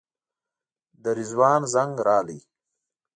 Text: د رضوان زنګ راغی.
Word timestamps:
د 1.03 1.05
رضوان 1.17 1.61
زنګ 1.73 1.93
راغی. 2.07 2.39